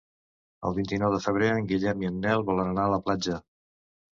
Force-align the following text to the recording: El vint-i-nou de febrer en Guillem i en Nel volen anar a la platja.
El 0.69 0.73
vint-i-nou 0.77 1.13
de 1.17 1.19
febrer 1.27 1.51
en 1.57 1.69
Guillem 1.73 2.03
i 2.07 2.09
en 2.11 2.17
Nel 2.27 2.47
volen 2.51 2.73
anar 2.73 2.87
a 2.89 2.95
la 2.97 3.01
platja. 3.07 3.39